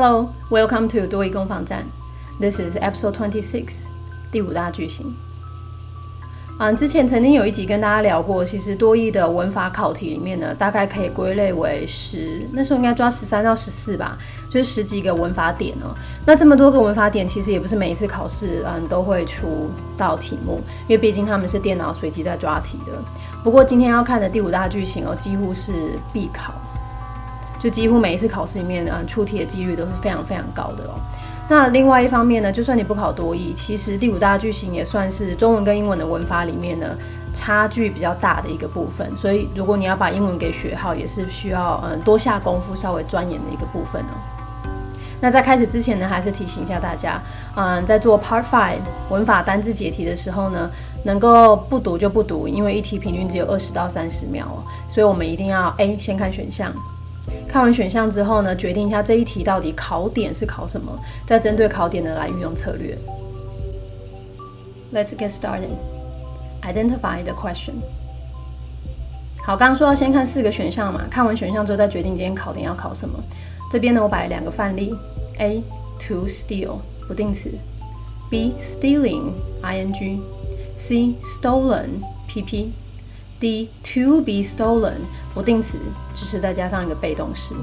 [0.00, 1.84] Hello, welcome to 多益攻防战。
[2.38, 3.86] This is episode twenty six，
[4.30, 5.12] 第五大句型。
[6.60, 14.16] 嗯，之前曾经有一集跟大家聊过，其实多义的文法考题里面呢，大概可以归类为十，那时候应该抓十三到十四吧，
[14.48, 15.92] 就是十几个文法点哦。
[16.24, 22.92] 那这么多个文法点，其实也不是每一次考试嗯都会出到题目，因为毕竟他们是电脑随机在抓题的。
[23.42, 25.72] 不过今天要看的第五大句型哦，几乎是
[26.12, 26.54] 必考，
[27.58, 30.94] 就几乎每一次考试里面嗯出题的几率都是非常非常高的哦。
[31.50, 36.86] 那另外一方面呢，就算你不考多义，其实第五大句型也算是中文跟英文的文法里面呢
[37.32, 39.10] 差距比较大的一个部分。
[39.16, 44.14] 所以如果你要把英文给学好，也是需要嗯多下功夫、稍微钻研的一个部分哦。
[45.20, 47.20] 那在开始之前呢，还是提醒一下大家，
[47.56, 50.70] 嗯，在做 Part Five 文法单字解题的时候呢，
[51.02, 56.70] 能够不读就不读，因为一题平均只有二十到三十秒哦，所以我们一定要 A 先看选项。
[57.48, 62.96] 看完选项之后呢，决定一下这一题到底考点是考什么，再针对考点呢来运用策略。
[64.92, 65.70] Let's get started.
[66.62, 67.74] Identify the question.
[69.44, 73.18] 好，刚刚说要先看四个选项嘛，看完选项之后再决定今天考点要考什么。
[73.70, 74.94] 这边呢，我摆了两个范例
[75.38, 75.62] ：A
[76.06, 77.50] to steal 不定词
[78.30, 82.68] ，B stealing ing，C stolen PP
[83.40, 84.94] D to be stolen
[85.34, 85.78] 不定词，
[86.12, 87.54] 只是再加上一个被动式。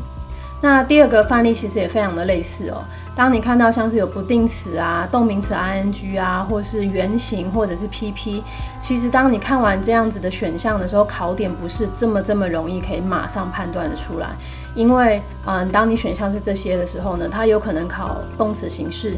[0.61, 2.83] 那第二个范例其实也非常的类似哦。
[3.15, 8.41] 当你看到像是有不定词啊、动名词 ing 啊，或是原形或者是 pp，
[8.79, 14.29] 其实当你看完这样子的选项的时候，考点不是这么这么容易可以马上判断的出来。
[14.73, 19.17] 因为嗯，当你选项是这些的时候呢，它有可能考动词形式、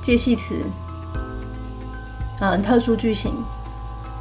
[0.00, 0.56] 介系词、
[2.40, 3.34] 嗯，特殊句型。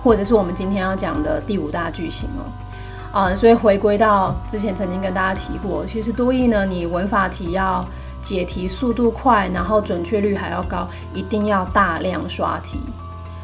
[0.03, 7.85] 或者是我们今天要讲的第五大句型哦，啊，所以回归到之前曾经跟大家提过，其实多义呢，你文法题要
[8.21, 12.79] 解题速度快，然后准确率还要高，一定要大量刷题。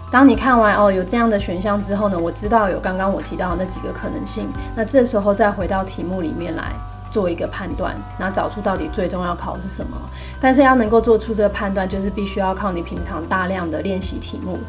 [0.10, 6.74] 当你看完哦有这样的选项之后呢，我知道有刚刚我提到的那几个可能性，那这时候再回到题目里面来
[7.12, 9.98] 做一个判断，那找出到底最终要考的是什么。
[10.40, 14.60] 但是要能够做出这个判断，就是必须要靠你平常大量的练习题目。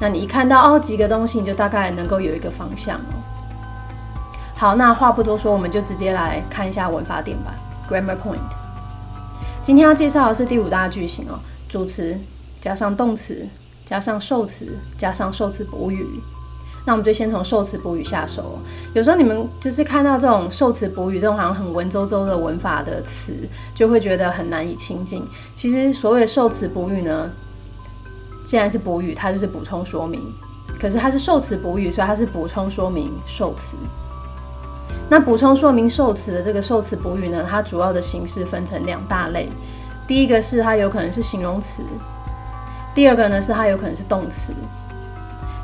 [0.00, 3.14] 那你一看到哦几个东西，你就大概能够有一个方向哦。
[4.56, 7.54] 好，那话不多说，我们就直接来看一下文法点吧。
[7.88, 8.38] Grammar point。
[9.62, 11.38] 今天要介绍的是第五大句型哦，
[11.68, 12.18] 主词
[12.60, 13.46] 加上动词
[13.86, 16.06] 加上受词加上受词补语。
[16.86, 18.58] 那我们就先从受词补语下手。
[18.94, 23.34] 有时候你们就是看到这种受词补语这种好像很文绉绉的文法的词，
[23.74, 25.26] 就会觉得很难以亲近。
[25.54, 27.30] 其实所谓的受词补语呢。
[28.44, 30.20] 既然是补语，它就是补充说明。
[30.80, 33.76] 可是它是受词补语，所以它是补充说明受词。
[35.08, 39.48] 那补充说明受词的这个受词补语呢，它主要的形式分成两大类。
[40.06, 41.82] 第一个是它有可能是形容词，
[42.94, 44.52] 第二个呢是它有可能是动词。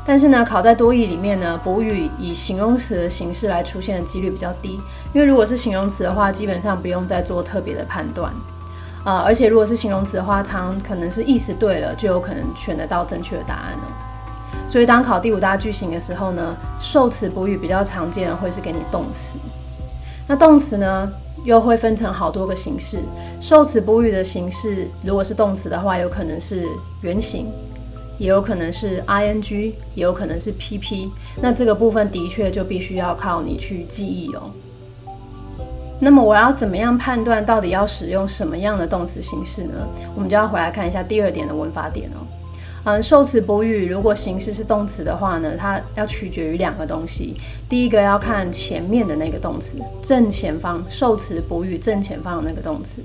[0.03, 4.81] 但是呢，考在多义里面呢，补语以形容词的形式来出现的几率比较低，
[5.13, 8.33] 因为如果是形容词的话，基本上不用再做特别的判断。
[9.03, 13.87] 呃，而且如果是形容词的话，常可能是意思对了，就有可能选得到正确的答案了。
[14.67, 19.37] 所以当考第五大句型的时候呢，受词补语比较常见的会是给你动词。
[20.27, 21.11] 那动词呢，
[21.43, 22.99] 又会分成好多个形式。
[23.41, 26.67] 受词补语的形式，如果是动词的话，有可能是
[27.01, 27.51] 原形，
[28.17, 31.09] 也有可能是 ing，也有可能是 pp。
[31.41, 34.51] 那这个部分的确就必须要靠你去记忆哦。
[36.03, 39.87] 那么我要怎么样判断到底要使用什么样的动词形式呢？
[40.15, 42.25] 我们就要回来看一下第二点的文法点哦。
[42.85, 47.37] 嗯，受词补语如果形式是动词的话呢，它要取决于两个东西。
[47.69, 53.03] 第一个要看前面的那个动词，正前方受词补语正前方的那个动词。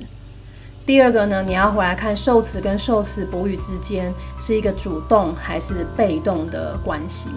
[0.86, 7.28] 第二个呢，你要回来看受词跟受词补语之间是一个主动还是被动的关系。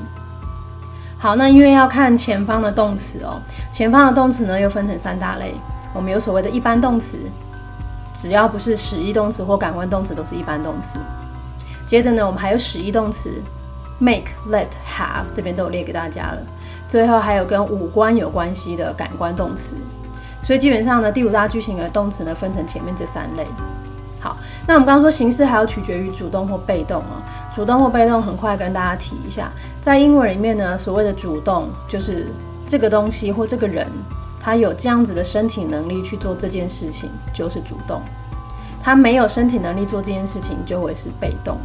[1.21, 5.54] 好，那因为要看前方的动词哦，前方的动词呢又分成三大类。
[5.94, 7.18] 我们有所谓的一般动词，
[8.13, 10.98] 只要不是使役动词或感官动词都是一般动词。
[11.86, 13.44] 接着呢，我们还有使役动词
[13.98, 16.38] ，make、let、have，这边都有列给大家了。
[16.88, 19.75] 最后还有跟五官有关系的感官动词。
[20.42, 23.45] 所以基本上呢，第五大句型的动词呢分成前面这三类。
[24.19, 24.38] 好，
[24.68, 27.24] 那我们刚刚说形式还要取决于主动或被动啊。
[27.54, 29.50] 主动或被动，很快跟大家提一下，
[29.81, 32.27] 在英文里面呢，所谓的主动就是
[32.68, 33.88] 这个东西或这个人，
[34.39, 38.01] 他有这样子的身体能力去做这件事情，就是主动；
[38.81, 41.57] 他没有身体能力做这件事情，就会是被动。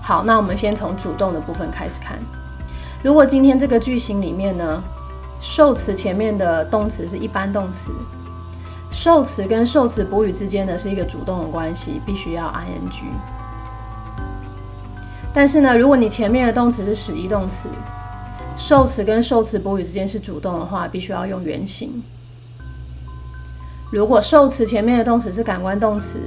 [0.00, 2.18] 好，那我们先从主动的部分开始看。
[3.02, 4.82] 如果今天这个句型里面呢，
[5.40, 7.92] 受词前面的动词是一般动词。
[8.90, 13.04] 受词跟受词补语之间呢是一个主动的关系，必须要 ing。
[15.32, 17.68] 但是呢，如果你前面的动词是使役动词，
[18.56, 22.02] 受词跟受词补语之间是主动的话，必须要用原形。
[23.92, 26.20] 如果受词前面的动词是感官动词，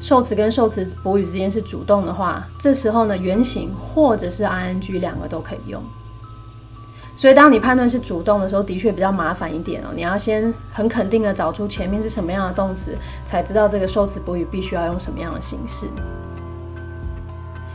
[0.00, 5.82] 受词跟受词补语之间是主动的话，这时候呢，原形或者是 ing 两个都可以用。
[7.16, 9.86] 所以当你判断是主动的时候，的确比较麻烦一点哦。
[9.94, 15.86] 你要先很肯定的找出前面是什么样的动词，才知道这个受词补语必须要用什么样的形式。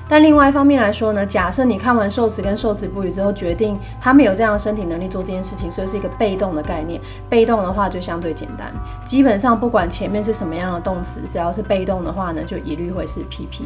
[0.07, 7.01] 但另外一方面来说呢，假设你看完受词跟受词补语之后，决定他们有这样的身体能力做这件事情，所以是一个被动的概念。
[7.27, 8.71] 被动的话就相对简单，
[9.03, 13.63] 基本上不管前面是什么样的动词，只要是被动的话呢，就一律会是 PP。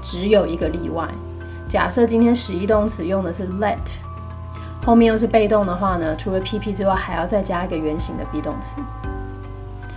[0.00, 1.06] 只有一个例外，
[1.68, 3.76] 假设今天使役动词用的是 let，
[4.86, 8.80] 后面又是被动的话呢，除了 PP 之外，还要再加一个原形的 be 动词。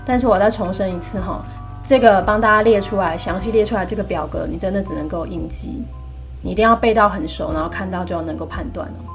[0.04, 1.46] 但是我再重申一次哈。
[1.84, 5.84] 这个帮大家列出来，详细列出来这个表格，你真的只能够应记，
[6.42, 9.06] 你一定要背到很熟，然后看到就能够判断哦。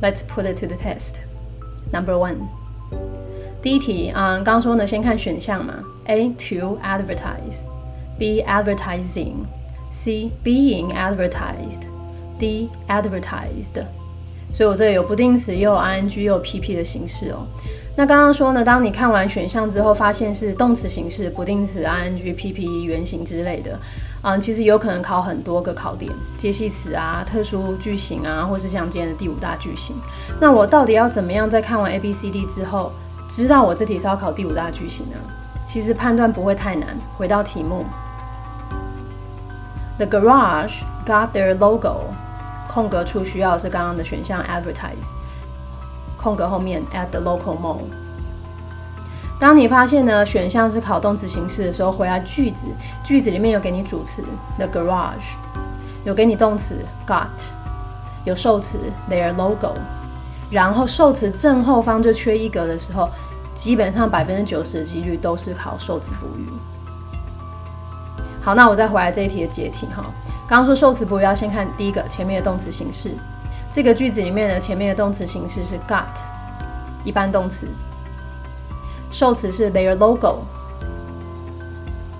[0.00, 1.16] Let's put it to the test.
[1.92, 2.36] Number one，
[3.60, 5.74] 第一题啊，刚刚说呢，先看选项嘛。
[6.06, 9.34] A to advertise，B advertising
[9.90, 13.84] C being advertised，D advertised。
[14.52, 17.46] 所以我这里有不定词，又有 ing，又有 pp 的形式哦。
[17.96, 23.78] 那刚刚说呢，当你看完选项之后，发现是动词形式、不定词、ing、pp、原型之类的，
[24.22, 29.94] 嗯，其实有可能考很多个考点，接系词啊、特殊句型啊，或是像今天的第五大句型。
[30.40, 32.90] 那我到底要怎么样在看完 A、B、C、D 之后，
[33.28, 35.16] 知道我这题是要考第五大句型呢？
[35.66, 36.96] 其实判断不会太难。
[37.16, 37.84] 回到题目
[40.00, 42.04] ，The garage got their logo，
[42.72, 45.12] 空格处需要是刚刚的选项 advertise。
[46.16, 47.82] 空格后面 at the local mall。
[49.38, 52.66] 当你发现呢选项是考动词形式的时候，回来句子，
[53.04, 54.22] 句子里面有给你主词
[54.56, 55.34] the garage，
[56.04, 56.76] 有给你动词
[57.06, 57.28] got，
[58.24, 58.78] 有受词
[59.10, 59.74] their logo，
[60.50, 63.08] 然后受词正后方就缺一格的时候，
[63.54, 66.46] 基本上百分之九十的几率都是考受词补语。
[68.42, 70.04] 好，那我再回来这一题的解题哈。
[70.48, 73.12] 刚刚说受词补语要先看第一个前面的动词形式。
[73.72, 76.06] 这个句子里面的前面的动词形式是 got，
[77.04, 77.68] 一般动词，
[79.12, 80.38] 受词是 their logo，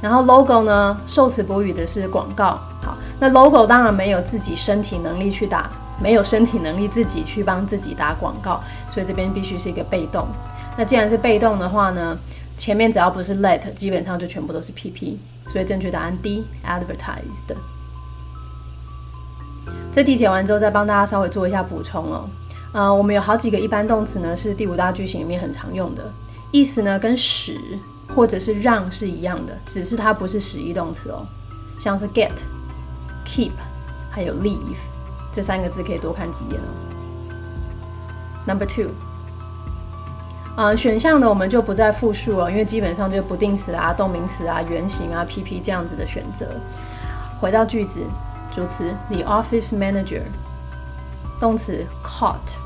[0.01, 2.61] 然后 logo 呢，受词补语的是广告。
[2.83, 5.69] 好，那 logo 当然没有自己身体能力去打，
[6.01, 10.29] 没有身体能力自己去帮自己打广告，所以这边必须是一个被动。
[10.77, 12.17] 那既然是被动的话呢，
[12.61, 15.17] 前面只要不是 let，基本上就全部都是 pp，
[15.49, 17.57] 所以正确答案 D，advertised。
[19.91, 22.29] 这题解完之后，再帮大家稍微做一下补充哦。
[22.75, 26.13] 呃，我们有好几个一般动词呢，是第五大句型里面很常用的，
[26.53, 27.59] 意思呢跟使
[28.15, 31.27] 或者是让是一样的，只是它不是使役动词哦。
[31.79, 32.29] 像是 get、
[33.25, 33.53] keep
[34.11, 34.77] 还有 leave
[35.33, 36.69] 这三个字可以多看几眼哦。
[38.47, 38.91] Number two，
[40.57, 46.47] 呃，选项呢我们就不再复述了，因为基本上就不定词啊、动名词啊、原型啊、PP 这样子的选择。
[47.41, 48.01] 回到句子。
[48.53, 50.23] 主词 the office manager，
[51.39, 52.57] 动词 caught，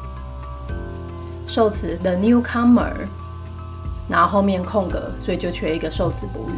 [1.46, 2.90] 受词 the newcomer，
[4.08, 6.54] 然后后面空格，所以就缺一个受词补语。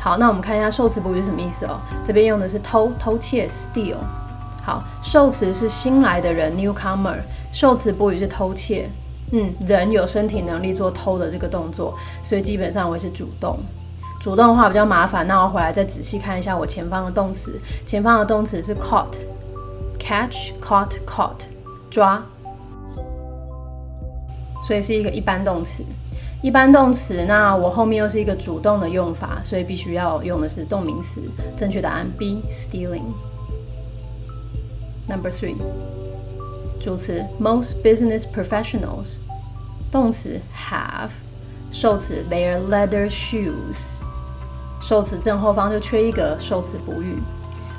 [0.00, 1.78] 好，那我们看一下受词补语是什么意思哦。
[2.06, 3.96] 这边用的是偷偷窃 steal。
[4.62, 7.18] 好，受词是新来的人 newcomer，
[7.52, 8.88] 受词补语是偷窃。
[9.32, 13.58] 嗯，人有身体能力做偷的这个动作，所以基本上也是主动。
[14.20, 17.60] 主动的话比较麻烦，那我回来再仔细看一下我前方的动词。
[17.84, 21.40] 前方的动词是 caught，catch，caught，caught，
[21.90, 22.24] 抓，
[24.66, 25.84] 所以是一个一般动词。
[26.42, 31.20] 一般动词，那我后面又是一个主动的用法，所以必须要用的是动名词。
[31.56, 33.02] 正确答案 B，stealing。
[35.08, 35.56] Number three，
[36.80, 39.16] 主词 most business professionals，
[39.90, 41.10] 动词 have，
[41.72, 44.00] 受词 their leather shoes。
[44.80, 47.16] 受词正后方就缺一个受词补语，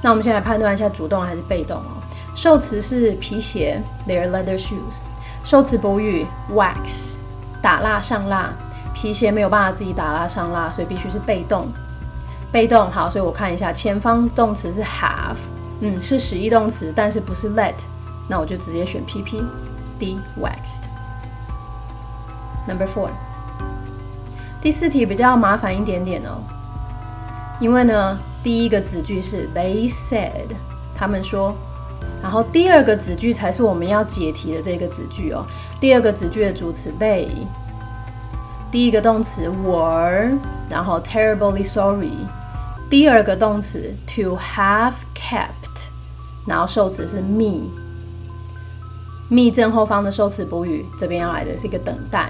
[0.01, 2.01] 那我们先来判断一下主动还是被动哦。
[2.35, 5.03] 受词是皮鞋，their leather shoes。
[5.43, 7.15] 受词补语 wax，
[7.61, 8.51] 打蜡上蜡。
[8.95, 11.67] 皮鞋没有办法自己打蜡上蜡，所以必须是被动。
[12.51, 15.37] 被动好，所以我看一下前方动词是 have，
[15.81, 17.75] 嗯，是使役动词，但是不是 let，
[18.27, 20.84] 那我就直接选 PP，D waxed。
[22.67, 23.10] Number four，
[24.62, 26.41] 第四题比较麻烦一点点哦。
[27.60, 30.48] 因为呢，第一个子句是 they said，
[30.94, 31.55] 他们说，
[32.22, 35.46] 然后第二个子句才是我们要解题的这个子句哦。
[35.79, 37.29] 第二个子句的主词 they，
[38.72, 42.12] 第一个动词 were，然后 terribly sorry。
[42.89, 45.89] 第二个动词 to have kept，
[46.46, 47.70] 然后受词是 me。
[49.29, 52.29] Me 正后方的受词补语这边要来的是一个等待。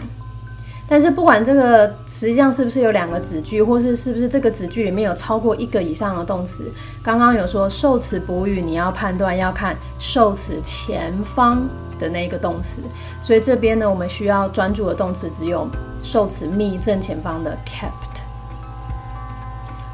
[0.87, 6.71] 但是不管这个实际上是不是有两个子句，或是是不是这个子句里面有超过一个以上的动词，
[7.01, 12.81] 刚刚有说受词补语，你要判断要看受词前方的那个动词，
[13.19, 15.67] 所以这边呢，我们需要专注的动词只有
[16.03, 18.21] 受词 me 正前方的 kept。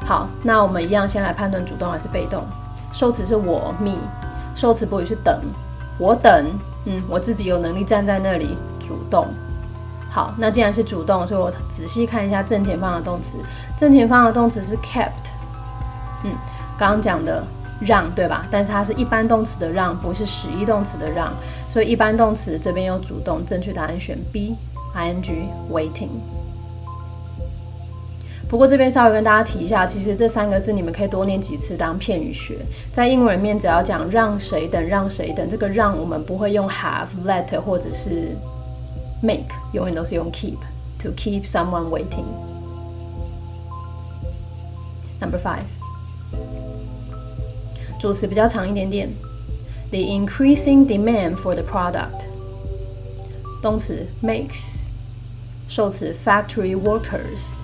[0.04, 2.44] 好，那我们一样先来判断主动还是被动。
[2.92, 3.96] 受词是我 me，
[4.54, 5.40] 受词补语是等，
[5.96, 6.44] 我等，
[6.84, 9.28] 嗯，我自己有能力站在那里，主动。
[10.10, 13.38] 好，那既然是主动，所以我仔细看一下正前方的动词。
[13.76, 15.32] 正前方的动词是 kept，
[16.24, 16.32] 嗯，
[16.76, 17.42] 刚刚讲的
[17.80, 18.44] 让，对吧？
[18.50, 21.32] 但是它是一般动词的让，不是使役动词的让，
[21.70, 26.10] 所以一般动词这边有主动，正确答案选 B，ing waiting。
[28.51, 32.57] 不过这边稍微跟大家提一下，其实这三个字你们可以多念几次当片语学。
[32.91, 38.35] 在英文里面，只要讲让谁等，让谁等，这个让我们不会用 have、let 或者是。
[39.19, 40.57] Make 永远都是用 keep
[40.99, 42.23] to keep someone waiting.
[45.19, 45.63] Number five，
[47.99, 49.09] 主词比较长一点点。
[49.89, 52.27] The increasing demand for the product，
[53.59, 54.89] 动词 makes，
[55.67, 57.55] 受词 factory workers。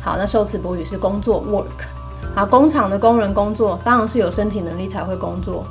[0.00, 1.86] 好，那受词补语是工作 work。
[2.34, 5.64] 好，工厂的工人工作，当然是有身体能力才会工作，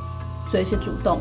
[0.46, 1.19] 所以是主动。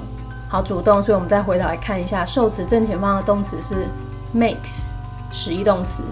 [0.48, 3.88] 好，主动，所以我们再回头来看一下，受词正前方的动词是
[4.34, 4.90] makes，
[5.30, 6.02] 实义动词，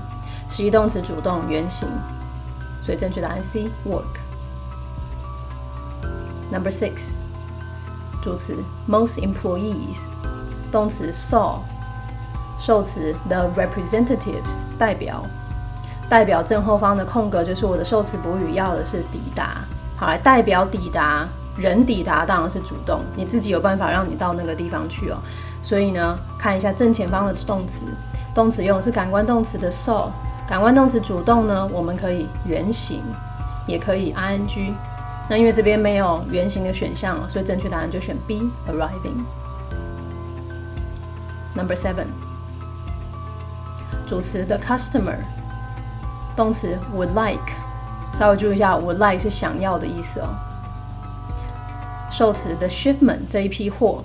[0.49, 1.89] 实义动词主动原形，
[2.83, 4.03] 所以正确答案 C work。
[6.53, 7.15] Number six，
[8.23, 8.57] 主词
[8.89, 10.09] most employees，
[10.71, 11.59] 动词 saw，
[12.59, 15.25] 受词 the representatives 代表，
[16.09, 19.65] 代表正后方的空格就是我的受词补语，要的是抵达，
[19.97, 21.27] 好，来代表抵达。
[21.57, 25.17] 人抵达当然是主动，你自己有办法让你到那个地方去哦。
[25.63, 27.87] 所以呢，看一下正前方的动词，
[28.35, 30.11] 动词用的是感官动词的 saw，
[30.49, 33.01] 感官动词主动呢，我们可以原形，
[33.69, 34.73] 也可以 ing。
[35.31, 39.23] 那因为这边没有原形的选项，所以正确答案就选 B arriving。
[41.55, 42.07] Number seven，
[44.09, 45.19] 主词 the customer，
[46.37, 47.53] 动词 would like，
[48.13, 50.29] 稍微注意一下，would like 是想要的意思哦。
[52.11, 54.05] 受词的 shipment 这一批货，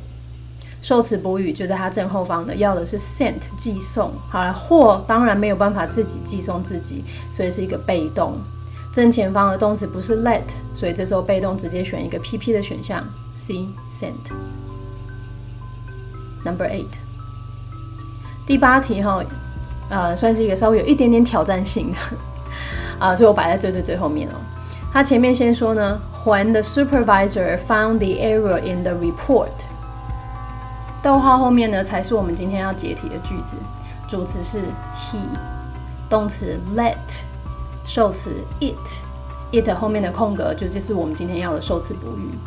[0.81, 4.11] 受词补语就在它正后方的，要的是 sent 寄送。
[4.29, 8.37] 好了，货当然没有办法自己寄送自己，所以是一个被动。
[8.91, 10.41] 正前方的动词不是 let，
[10.73, 14.13] 所以这时候被动直接选一个 PP 的选项 C sent。
[16.43, 16.87] Number eight，
[18.47, 19.21] 第八题哈，
[19.89, 21.97] 呃，算是一个稍微有一点点挑战性的
[23.05, 24.33] 啊，所以我摆在最最最后面哦。
[24.91, 25.99] 他前面先说呢。
[26.25, 29.47] When the supervisor found the error in the report，
[31.01, 33.55] 逗号后面呢才是我们今天要解题的句子。
[34.05, 34.59] 主词是
[34.93, 35.17] he，
[36.09, 36.93] 动词 let，
[37.85, 42.37] 受词 it，it 后面的空格就就是我们今天要的受词补语。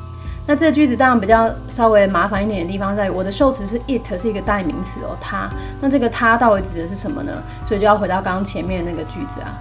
[0.46, 5.48] 那这个句子当然比较稍微麻烦一点的地方在于，我的受词是 it 是一个代名词哦，它。
[5.80, 7.32] 那这个它到底指的是什么呢？
[7.64, 9.54] 所以就要回到刚刚前面那个句子啊。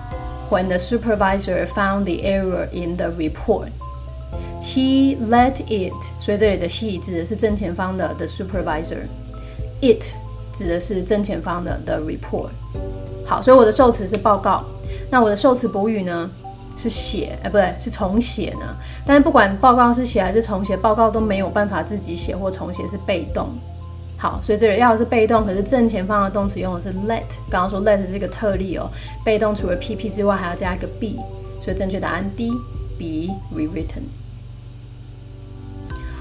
[0.49, 3.69] When the supervisor found the error in the report。
[4.63, 10.13] He let it，所以这里的 he 指的是正前方的 the supervisor，it
[10.53, 12.49] 指的是正前方的 the report。
[13.25, 14.63] 好，所以我的受词是报告，
[15.09, 16.29] 那我的受词补语呢
[16.81, 18.75] 是写，哎，不对，是重写呢。
[19.05, 23.49] 但是不管报告是写还是重写，报告都没有办法自己写或重写，是被动。
[24.17, 27.23] 好，所以这里要的是被动，可是正前方的动词用的是 let。
[27.49, 28.89] 刚刚说 let 是一个特例哦，
[29.23, 31.21] 被动除了 PP 之外还要加一个 be，
[31.61, 34.03] 所以正确答案 D，be rewritten。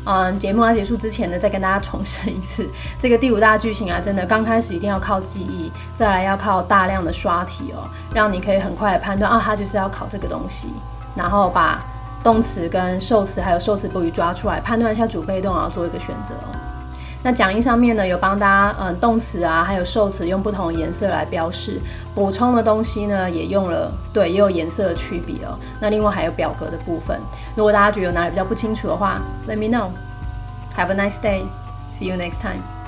[0.05, 2.67] 嗯，节目要结束之前呢，再跟大家重申一次，
[2.99, 10.73] 这个第五大剧情啊，真的刚开始一定要靠记忆，再来要靠大量的刷题哦，让你可以很快的判断啊，它就是要考这个东西，
[11.15, 11.83] 然后把
[12.25, 16.35] 动词跟受词还有受词不语抓出来，判断一下主被动，然后做一个选择。
[17.23, 21.79] 那讲义上面呢，有帮大家嗯动词啊，还有受词用不同的颜色来标示，
[22.15, 25.59] 补充的东西呢也用了，对，也有颜色的区别哦。
[25.81, 27.21] 那另外还有表格的部分，
[27.55, 29.91] 如果大家觉得有哪里比较不清楚的话，Let me know.
[30.77, 31.43] Have a nice day.
[31.93, 32.80] See you next time.